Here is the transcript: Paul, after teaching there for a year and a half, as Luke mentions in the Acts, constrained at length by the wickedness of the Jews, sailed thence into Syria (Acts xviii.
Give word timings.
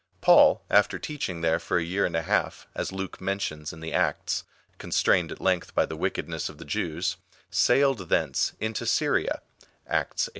Paul, 0.19 0.63
after 0.67 0.97
teaching 0.97 1.41
there 1.41 1.59
for 1.59 1.77
a 1.77 1.83
year 1.83 2.07
and 2.07 2.15
a 2.15 2.23
half, 2.23 2.65
as 2.73 2.91
Luke 2.91 3.21
mentions 3.21 3.71
in 3.71 3.81
the 3.81 3.93
Acts, 3.93 4.43
constrained 4.79 5.31
at 5.31 5.39
length 5.39 5.75
by 5.75 5.85
the 5.85 5.95
wickedness 5.95 6.49
of 6.49 6.57
the 6.57 6.65
Jews, 6.65 7.17
sailed 7.51 8.09
thence 8.09 8.53
into 8.59 8.87
Syria 8.87 9.43
(Acts 9.85 10.23
xviii. 10.23 10.29